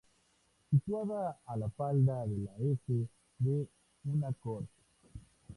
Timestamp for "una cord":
4.05-4.67